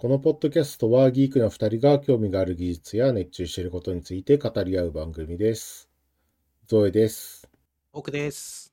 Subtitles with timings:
[0.00, 5.90] このポッドキャストはギークな2人が興味がある技術や熱中していることについて語り合う番組です。
[6.66, 7.46] ゾエです。
[7.92, 8.72] 奥です。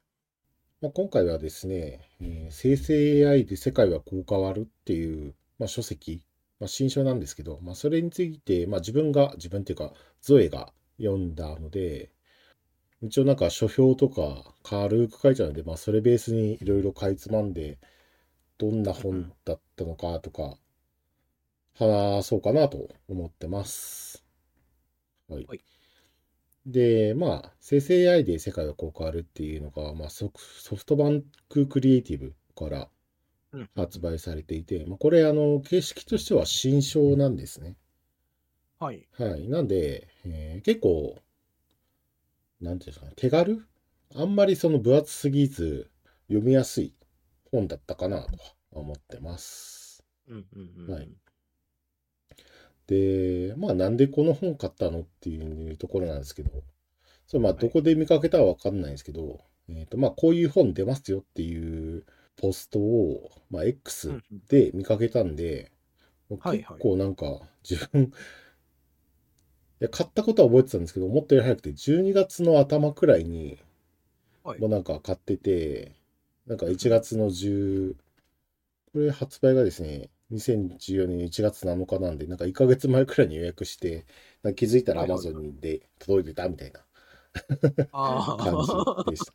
[0.80, 6.24] まあ、今回はですね、えー生成 AI で世界はこう変わるっていう、まあ、書籍、
[6.62, 9.92] まあ、新書なんですけど、まあ、それについて、まあ、自分が、自分っていうか、
[10.22, 12.10] ゾエが読んだので、
[13.02, 17.80] 一応なんか書評とか軽く書いてあるので、まあ、それベースにいろいろかいつまんで、
[18.58, 20.58] どんな本だったのかとか、
[21.78, 24.24] 話そうかなと思ってます。
[25.30, 25.48] はい。
[25.48, 25.62] はい
[26.68, 30.32] で、まあ、生成 AI で世界がこう変わるっていうのが、まあ、ソ
[30.76, 32.90] フトバンククリエイティブから
[33.52, 37.78] うん発売されていて、まあ、これ、あの、形式としては新書なんですね。
[38.80, 39.08] はい。
[39.12, 39.50] はい。
[39.50, 41.22] なんで、えー結構、
[42.62, 43.66] なんていうんですかね、手軽？
[44.16, 45.90] あんまりその分厚すぎず、
[46.28, 46.94] 読みやすい
[47.52, 48.30] 本だったかなと
[48.72, 50.04] 思ってます。
[50.28, 50.94] うんうんうん。
[50.94, 51.10] はい
[52.88, 56.64] で、まあなんでこの本買ったのっていうところなんですけど、
[57.28, 57.56] それまあい。
[57.56, 62.06] どこで見かけたかわかんないんですけど、えっとまあこういう本出ますよっていう
[62.38, 64.42] ポストを、まあ X うんうん。
[64.50, 65.72] で見かけたんで、
[66.40, 66.78] はいはい。
[66.78, 68.04] 結構なんか自分、
[69.80, 73.60] いや買ったことは覚えてたんですけど、思ったより早くて12月の頭くらいに
[74.44, 74.60] はい。
[74.60, 75.94] もうなんか買ってて、
[76.48, 77.96] なんか1月の10、
[78.94, 84.06] これ発売がですね、2014年1月7日なんで、なんか1ヶ月前くらいに予約して、
[84.56, 86.86] 気づいたら Amazon で届いてたみたいな
[87.92, 88.00] あ
[88.38, 89.34] 感あじでした。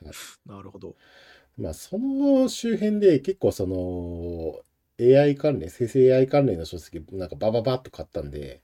[0.46, 0.96] なるほど。
[1.56, 4.60] まあ、その周辺で結構その
[4.98, 8.62] AI 関連、生成 AI 関連の書籍、なんかバババッと買ったんで、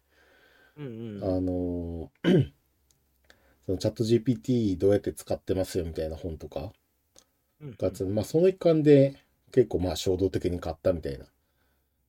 [0.76, 1.22] うんうん。
[1.22, 2.10] あの
[3.66, 6.72] そのチャット GPT どうやって使ってますよみたいな本とか
[7.60, 9.14] うんがつ、まあその一環で
[9.52, 11.26] 結構まあ衝動的に買ったみたいな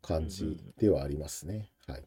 [0.03, 1.71] 感じではありますね。
[1.87, 2.03] はい。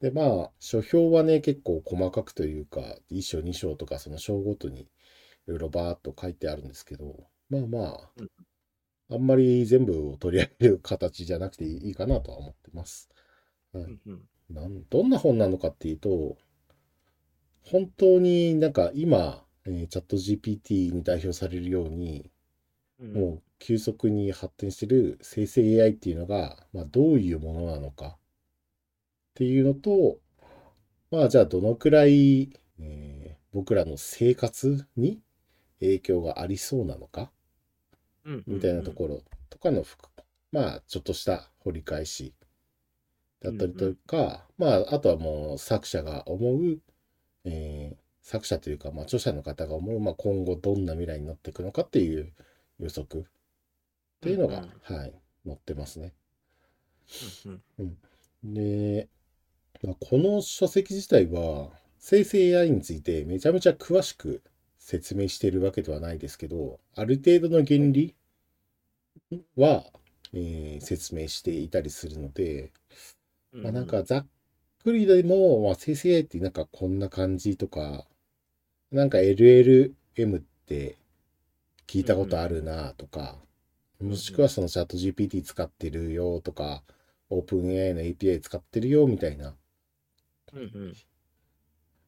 [0.00, 4.88] でまあ書評はね結構細かくというか1章2章とかその章ごとにい
[5.46, 8.30] ろいろバーっと書いてあるんですけどまあまあうん
[9.10, 13.10] あんまり全部を取り上げる形じゃなくていいかなとは思ってます。
[13.72, 16.36] はいうんうんなんどんな本なのかっていうと、
[17.62, 22.31] 本当になんか今、えーチャット GPT に代表されるように、うん
[23.02, 28.06] もう急速に発展してる生成 AI っていうのが、まあ、どういうものなのか。
[28.06, 30.18] っていうのと、
[31.10, 35.20] まあじゃあどのくらい、えー僕らの生活に
[35.80, 37.30] 影響がありそうなのか
[38.24, 39.84] うんうんみたいなところとかの
[40.52, 42.34] まあ、ちょっとした掘り返し
[43.42, 46.78] だったりとか、まあ、あとはもう作者が思う、
[47.44, 52.32] えー作者というか、まあ、著者の方が思う、まあ、今後どんな未来になっていくのかっていう
[52.78, 53.20] 予測。
[53.20, 53.24] っ
[54.20, 56.12] ていうのが、うんはい、載ってますね。
[57.78, 57.96] うん
[58.44, 59.08] で、
[59.82, 64.42] まあ、この書籍自体は、生成 AI についてめちゃめちゃ詳しく
[64.78, 68.14] 説明しているわけではないですけど、ある程度の原理
[69.56, 69.84] は、
[70.34, 72.72] えー説明していたりするので、
[73.52, 74.26] うんまあ、なんかざっ
[74.84, 78.06] くりでも、まあ、生成 AI ってなんかこんな感じとか、
[78.92, 80.96] なんか LLM って
[81.92, 83.36] 聞いたことあるなとか、
[84.02, 86.82] んもしくはそのチャット GPT 使ってるよとか、
[87.30, 89.54] OpenAI の API 使ってるよみたいな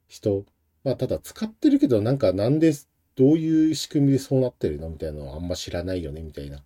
[0.08, 0.46] 人、
[0.84, 2.72] まあただ使ってるけどなんかなんで、
[3.14, 6.64] どういう仕組みでそうなってるのみたいなのはあんま知らないよねみたいな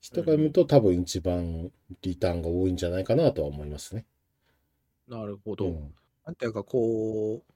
[0.00, 1.70] 人が見ると多分一番
[2.02, 4.04] リターンが多いんじゃないかなとは思いますね。
[5.06, 5.66] なるほど。
[5.66, 5.94] うん
[6.24, 7.52] なんていうかこう、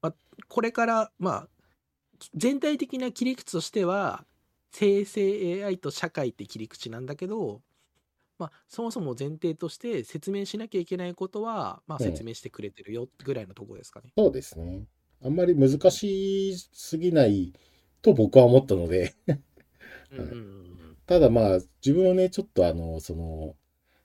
[0.00, 0.14] まあ、
[0.46, 1.48] これからまあ
[2.34, 4.26] 全体的な切り口としては
[4.70, 5.20] 生成
[5.58, 7.62] AI と社会って切り口なんだけど、
[8.38, 14.14] まあ、そもそも前提として説明しなきゃいけないことは、まあ、うん説明してくれてるよぐらいのところですかね。
[14.16, 14.86] そうですね。
[15.22, 17.52] あんまり難しすぎない
[18.02, 19.14] と僕は思ったので、
[20.10, 23.56] うんうんうんただまあ自分はね、ちょっとあの、その、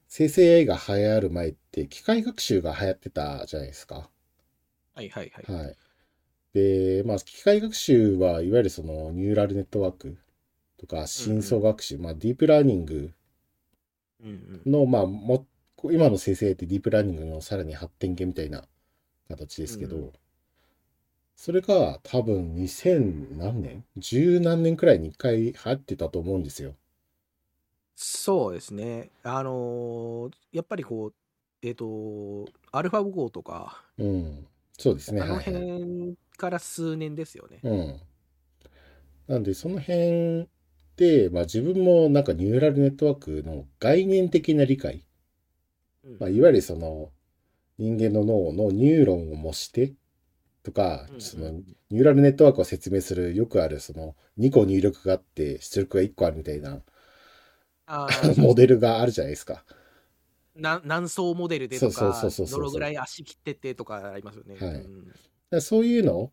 [0.07, 4.11] 生成 AI が流行る前って機械学習が流行ってたじゃないですか。
[4.93, 5.47] はいはいはい。
[5.47, 5.75] はい。
[6.53, 10.17] で、まあ機械学習はいわゆるそのニューラルネットワーク
[10.77, 13.13] とか深層学習、まあディープラーニング
[14.21, 15.45] うんうんの、まあも、
[15.83, 18.65] 今の生成ってディープラーニングのさらに発展系みたいな
[19.29, 20.11] 形ですけど、うん
[21.35, 26.75] それが多分2000何年十何年くらいに一回入ってたと思うんですよ。
[27.95, 29.09] そうですね。
[29.23, 31.13] あのーやっぱりこう、
[31.61, 34.47] えっ、と、アルファ号とか、うん。
[34.79, 35.21] そうですね。
[35.21, 35.67] あのはいはい。
[35.67, 37.63] 辺から数年ですよね。
[37.63, 38.01] うん。
[39.27, 40.49] なんで、その辺
[40.97, 45.05] で、まあ自分もなんかニューラルネットワークの概念的な理解
[46.03, 47.11] うんまあ、いわゆるその
[47.79, 49.93] 人間の脳のニューロンを模して
[50.63, 56.81] とか、うんうんそのニューラルネットワークを説明するよくあるその2個入力があって出力が1個あるみたいな
[58.37, 59.65] モデルがあるじゃないですか。
[60.59, 64.55] な何層モデルでとかどのぐらい足切ってってとかありますよね。
[64.55, 65.13] はいうん
[65.61, 66.31] そういうの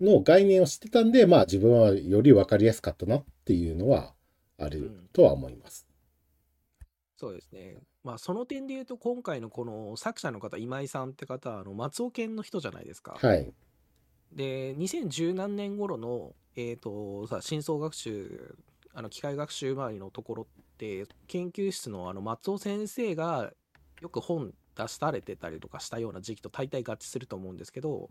[0.00, 4.14] の概念を知ってたんで、まあ自分はより分かりやすかったなっていうのは
[4.58, 5.86] あるとは思います。
[7.16, 7.78] そうですね。
[8.04, 13.16] まあその点で言うと今回のこの作者の方今井さんって方はあの松尾県の人じゃないですか。
[13.20, 13.52] はい。
[14.32, 18.56] で2010何年頃の、えー、とさ深層学習
[18.92, 20.67] あの機械学習周りのところって
[21.26, 23.52] 研究室のあの松尾先生が
[24.00, 28.10] よく本出されてたりとかしたような時期と大体合致すると思うんですけど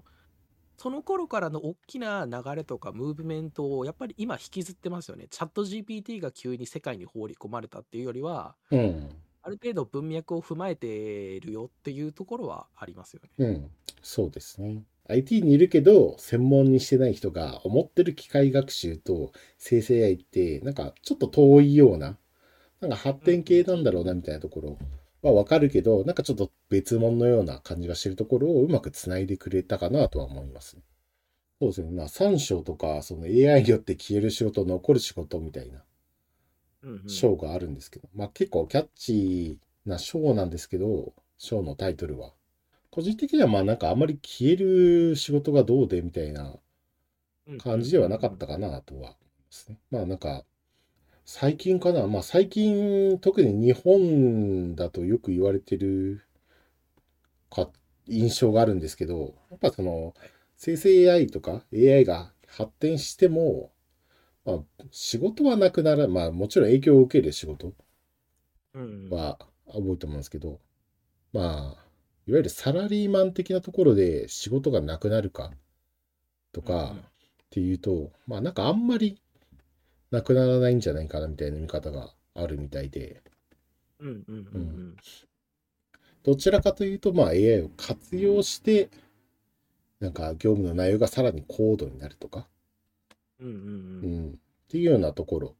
[0.77, 5.25] その頃からの大きな流れとかムーブメントをやっぱり今引きずってますよね。
[5.29, 9.09] チャット GPT が急に世界に放り込まれたっていうよりはうん。
[9.41, 13.29] ある程度文脈を踏まえてるよっていうところはありますよね。
[13.37, 13.71] うん。
[14.01, 14.83] そうですね。
[15.09, 22.17] IT にいるけど、専門にしてない人が思ってる機械学習と生成 AI って、なんかちょっと遠いような、
[22.81, 24.77] なんか発展系なんだろうなみたいなところ
[25.21, 30.83] はわかるけど、なんかちょっと別物のような感じがしてるところをうまくつないでくれたかなとは思いますね。
[31.59, 31.91] そうですね。
[31.91, 35.83] まあ、3章とか、その AI によって消える仕事、残る仕事みたいな
[37.07, 42.33] 章があるんですけど、まあ結構キャッチーな章なんですけど、章のタイトルは。
[42.91, 46.55] 個人的にはまあなんかあまり消える仕事がどうでみたいな
[47.59, 49.15] 感じではなかったかなとは
[49.49, 49.79] すね。
[49.91, 50.43] まあなんか、
[51.27, 56.23] 最近かな、まあ最近特に日本だとよく言われてる
[57.49, 57.69] か
[58.07, 60.13] 印象があるんですけど、やっぱその
[60.55, 63.71] 生成 AI とか AI が発展しても、
[64.45, 64.57] まあ
[64.91, 67.73] 仕事はなくなら、まあもちろん影響を受ける仕事
[68.73, 70.59] うんは多いと思うんですけど、
[71.33, 71.83] まあ、
[72.27, 75.51] いわゆるサラリーマン的なところで仕事がなくなるか
[76.53, 79.21] とかっていうと、まあなんかあんまり
[80.11, 83.21] なくならないんじゃないかなみたいな見方があるみたいで、
[83.99, 84.97] うんうんうん
[86.23, 88.89] どちらかというと、まあ AI を活用して、
[89.99, 92.47] なんか業務の内容がさらに高度になるとか、
[93.39, 93.61] うんうんうん。
[93.61, 93.67] う
[94.01, 94.27] うん。
[94.29, 94.33] ん、っ
[94.69, 95.55] ていうようなところ。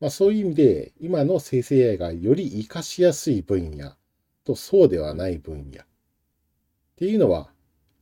[0.00, 3.96] まあそういう意味で、今の生成 AI がより活かしやすい分野
[4.44, 5.82] とそうではない分野。
[5.82, 5.86] っ
[6.96, 7.50] ていうのは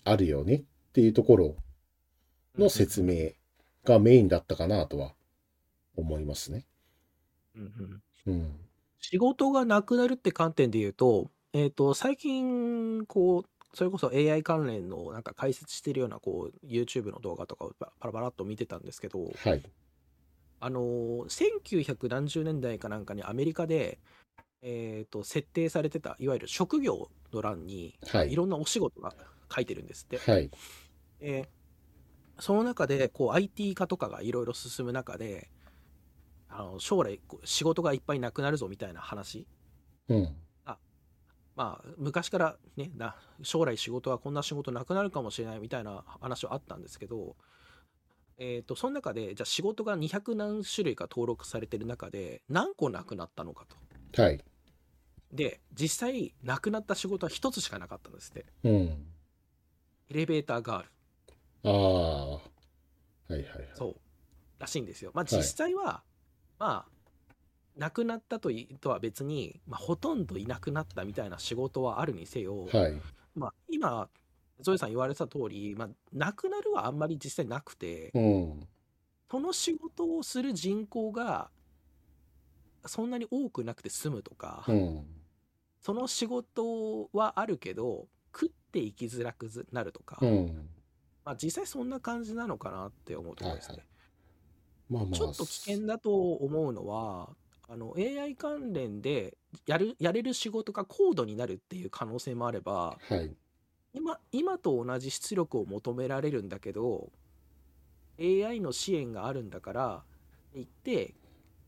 [0.04, 0.62] あるよねっ
[0.92, 1.56] ていうところ
[2.56, 3.32] の説明
[3.84, 5.12] がメインだったかなとは
[5.96, 6.64] 思いますね。
[7.56, 8.56] うんうんうん。
[8.98, 19.62] 仕事がなくなるって観点で言うと、えっ、と、最近、こう、それこそ AI 関連のなんか解説してるようなこう YouTube の動画とかをパパラパラっと見てたんですけど、はい。
[20.60, 23.98] あのー、1900何十年代かなんかにアメリカで、
[24.62, 29.14] えっ、と、設定されてた、いわゆる職業の欄に、はいいろんなお仕事が
[29.52, 30.18] 書いてるんですって。
[30.18, 30.50] はい。
[31.20, 31.62] えー
[32.38, 35.48] その中でこう IT 化とかがいろいろ進む中で
[36.52, 39.46] あの将来仕事がいっぱいなくなるぞみたいな話？
[40.08, 40.36] うん。
[41.54, 47.36] まあ昔からねな将来仕事はこんな仕事なくなるかもしれないみたいな話はあったんですけど
[48.38, 53.66] えー、とその中でじゃあ仕事が200何種類か登録されてる中で何個なくなったのか
[54.14, 54.42] とはい。
[55.30, 58.72] で実際なくなった仕事は1つしかなかったんですってうん。
[58.72, 60.88] エレベーターガール
[61.64, 62.30] ああ。
[62.32, 63.68] はいはいはい。
[63.74, 63.96] そう
[64.58, 65.10] らしいんですよ。
[65.14, 66.02] まあはい実際は、
[66.62, 66.92] まあ
[67.76, 73.00] 亡くなったといとは別に、まあ、ほとんどいなくなったみたいな仕事はあるにせよ、はい。
[73.34, 74.08] まあ、今
[74.60, 78.60] ゾエさん言われた通り、まあ、なくなるはあんまり実際なくて、うん。
[79.28, 81.50] その仕事をする人口が
[82.84, 85.04] そんなに多くなくて済むとか、うん。
[85.80, 90.68] その仕事はあるけど食っていきづらくなるとか、うん。
[91.24, 93.78] まあ、実際そんな感じなのかなって思うところですね。
[93.78, 93.86] はい
[94.88, 95.12] まあまあ。
[95.14, 97.30] ちょっと危険だと思うのは、
[97.68, 99.36] あの AI 関連で
[99.66, 103.34] やるやれる仕事が高度になるっていう可能性もあれば、はい。
[103.94, 107.10] 今今と同じ出力を求められるんだけど、
[108.20, 110.04] AI の支援があるんだから、
[110.54, 111.14] 言って、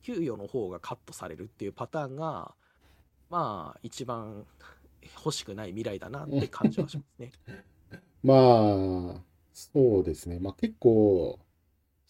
[0.03, 2.55] 給与の方がカットされるっていうパターンが、
[3.31, 4.45] まあ、一番
[5.17, 7.33] 欲しくない未来だなって感じはしますね。
[8.23, 8.35] ま
[9.17, 10.39] あ、そうですね。
[10.39, 11.39] まあ結構、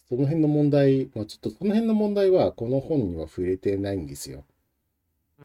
[0.08, 4.44] その辺の問題、まあちょっとその辺の問題はこの本には触れてないんですよ。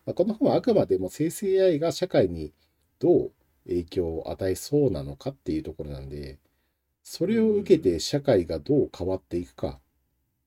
[0.05, 2.53] まあ、この本はあくまでも生成 AI が社会に
[2.99, 3.31] どう
[3.67, 6.39] 影響を与えそうなのかっていうところなんで、
[7.03, 9.79] それを受けて社会がどう変わっていくか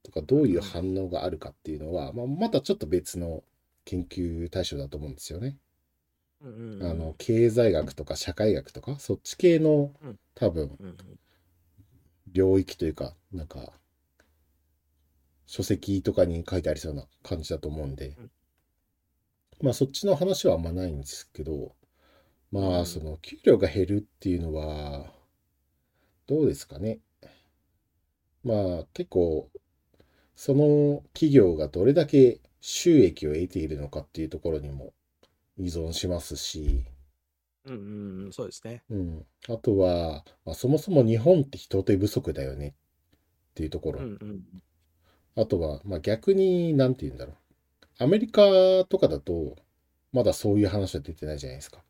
[0.02, 3.42] とか、どういう反応があるかっていうのは、まあ、またちょっと別の
[3.84, 5.56] 研究対象だと思うんですよね。
[6.88, 10.78] あの、経済学とか社会学とか、そっち系のうん多分
[12.32, 13.72] 領域というか、なんか、
[15.52, 18.30] 書籍とかに書いてありそうな感じだと思うんでうん、
[19.60, 21.74] まあそっちの話はあんまないんですけど、
[22.50, 25.12] まうんあその給料が減るっていうのは、
[26.26, 27.00] どうですかね。
[28.42, 29.50] まあ結構、
[30.34, 34.94] その企業がどれだけ収益を得ているのかっていうところにも
[35.58, 36.86] 依存しますし、
[37.66, 38.84] うんうんうんそうですね。
[38.88, 39.26] うん。
[39.50, 42.72] あとは、まあ、そもそも日本って人手不足だよねっ
[43.54, 44.00] ていうところ。
[44.00, 44.42] うんうん
[45.36, 47.36] あとは、まあ、逆に、なんて言うんだろう。
[47.98, 48.42] アメリカ
[48.88, 49.56] とかだと、
[50.12, 51.82] まだそういう話は出てないじゃないですか。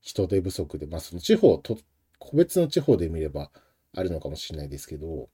[0.00, 1.78] 人手不足で、まあ、その地方と、
[2.18, 3.50] 個別の地方で見れば
[3.94, 5.28] あるのかもしれないですけど、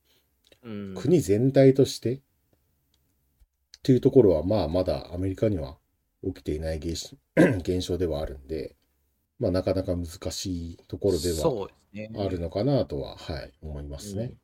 [0.64, 2.20] うん国全体としてっ
[3.82, 5.78] ていうところは、まあ、まだアメリカには
[6.24, 8.76] 起きていない 現象ではあるんで、
[9.38, 11.68] まあ、なかなか難しいところでは。
[12.18, 14.34] あるのかなとは、はい、思いますね。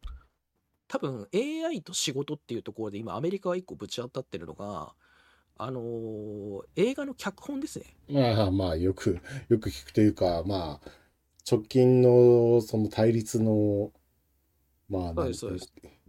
[0.94, 4.94] 多分 AI と仕事っていうところで今アメリカは一個ぶち当たってるのが、
[5.58, 7.96] あのー映画の脚本ですね。
[8.08, 10.90] まあまあ、よく、よく聞くというか、まあ、
[11.50, 13.92] 直近のその対立の、
[14.88, 15.28] まあ、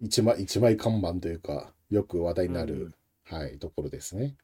[0.01, 4.37] 一枚、一枚看板というか、よく話題になうんる、はい、ところですね。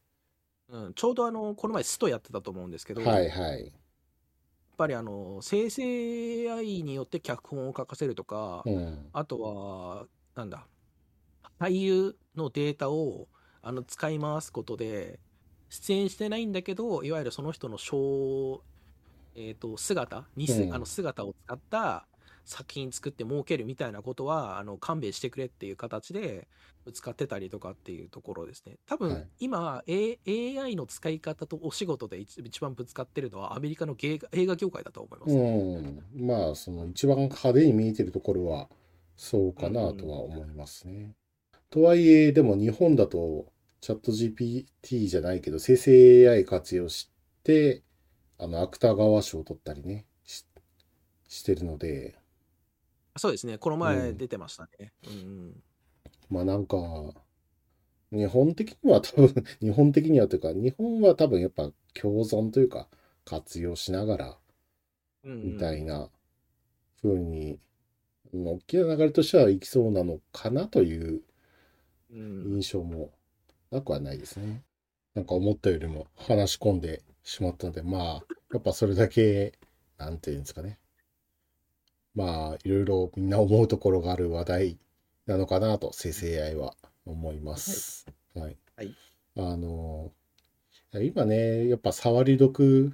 [0.69, 3.73] うん、ちょうどあのこの前ストやってたと思うんですけど、はいやっはい。
[4.77, 5.83] ぱりあの生成
[6.49, 9.13] AI によって脚本を書かせるとか、うん。
[9.13, 10.65] あとはなんだ？
[11.59, 13.27] 俳優のデータを
[13.61, 15.19] あの使い回すことで
[15.69, 18.61] 出演してないんだけどいわゆるその人の小、
[19.35, 20.73] えー、と姿にす、うん。
[20.73, 22.07] あの姿を使った
[22.43, 26.47] 作品作って儲けるみたいなことはあの勘弁してくれっていう形で
[26.91, 28.77] 使ってたりとかっていうところですね。
[28.87, 29.27] 多分、はい。
[29.39, 30.17] 今、A、
[30.59, 36.03] AI の使い方とお仕事で一一番ぶつかってるのはアメリカの芸映画業界だと思います、うん。
[36.15, 38.67] まあ、その一番派手に見えてるところは、
[39.15, 41.15] そうかなとは思いますね。
[41.71, 43.51] とはいえ、でも日本だと、
[43.81, 47.11] チャット GPT じゃないけど、生成 AI 活用し
[47.43, 47.83] て、
[48.39, 50.45] あの、芥川賞を取ったりね、し
[51.29, 52.17] してるので、
[53.17, 53.57] そうですね。
[53.57, 53.87] このうん。
[53.87, 55.17] 前出てましたね、うんう
[55.49, 55.63] ん。
[56.29, 56.77] まあなんか、
[58.11, 62.89] 日本的には多分、 日本的にはというか、日本は多分やっぱ共存というか、
[63.25, 64.39] 活用しながら、
[65.43, 66.09] みたいな
[67.01, 67.61] 風に、うん
[68.33, 71.21] 大きな流れとしてはいきそうなのかなという
[72.11, 73.11] うん印象も
[73.71, 74.63] なくはないですね。
[75.13, 79.53] なんか思ったよりも話し込んでしまったので、まあ、やっぱそれだけ、
[79.97, 80.79] なんていうんですかね。
[82.15, 84.79] まあ、いろいろみんな思うところがある話題
[85.25, 88.05] なのかなと、生成 AI は思います。
[88.35, 88.57] はい。
[88.75, 88.95] はい
[89.37, 90.11] あの、
[90.93, 92.93] 今ね、やっぱ触り得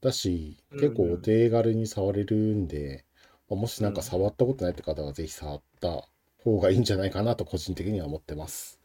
[0.00, 3.05] だし、結構お手軽に触れるんで、まあ
[3.48, 8.75] もしなんか触ったことないって方はぜひ触った方がいいんじゃないかなと個人的には思ってます。